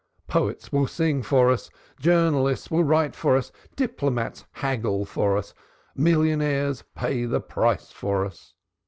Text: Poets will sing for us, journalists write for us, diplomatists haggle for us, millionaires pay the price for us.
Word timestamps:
Poets 0.25 0.71
will 0.71 0.87
sing 0.87 1.21
for 1.21 1.51
us, 1.51 1.69
journalists 1.99 2.69
write 2.71 3.15
for 3.15 3.37
us, 3.37 3.51
diplomatists 3.75 4.47
haggle 4.53 5.05
for 5.05 5.37
us, 5.37 5.53
millionaires 5.95 6.83
pay 6.95 7.25
the 7.25 7.39
price 7.39 7.91
for 7.91 8.25
us. 8.25 8.55